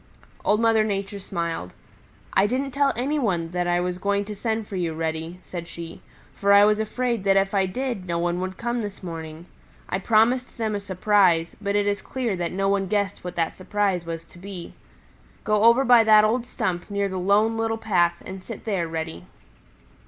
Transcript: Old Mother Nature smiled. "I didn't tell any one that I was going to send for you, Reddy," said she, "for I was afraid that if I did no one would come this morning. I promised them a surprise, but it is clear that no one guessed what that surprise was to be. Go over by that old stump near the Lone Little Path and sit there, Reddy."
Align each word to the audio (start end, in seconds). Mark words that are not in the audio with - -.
Old 0.43 0.59
Mother 0.59 0.83
Nature 0.83 1.19
smiled. 1.19 1.73
"I 2.33 2.47
didn't 2.47 2.71
tell 2.71 2.91
any 2.95 3.19
one 3.19 3.51
that 3.51 3.67
I 3.67 3.79
was 3.79 3.99
going 3.99 4.25
to 4.25 4.35
send 4.35 4.67
for 4.67 4.75
you, 4.75 4.93
Reddy," 4.95 5.39
said 5.43 5.67
she, 5.67 6.01
"for 6.33 6.53
I 6.53 6.65
was 6.65 6.79
afraid 6.79 7.23
that 7.25 7.37
if 7.37 7.53
I 7.53 7.67
did 7.67 8.07
no 8.07 8.17
one 8.17 8.41
would 8.41 8.57
come 8.57 8.81
this 8.81 9.03
morning. 9.03 9.45
I 9.89 9.99
promised 9.99 10.57
them 10.57 10.73
a 10.73 10.79
surprise, 10.79 11.55
but 11.61 11.75
it 11.75 11.85
is 11.85 12.01
clear 12.01 12.35
that 12.35 12.51
no 12.51 12.67
one 12.67 12.87
guessed 12.87 13.23
what 13.23 13.35
that 13.35 13.55
surprise 13.55 14.03
was 14.03 14.25
to 14.25 14.39
be. 14.39 14.73
Go 15.43 15.65
over 15.65 15.85
by 15.85 16.03
that 16.03 16.25
old 16.25 16.47
stump 16.47 16.89
near 16.89 17.07
the 17.07 17.19
Lone 17.19 17.55
Little 17.55 17.77
Path 17.77 18.23
and 18.25 18.41
sit 18.41 18.65
there, 18.65 18.87
Reddy." 18.87 19.27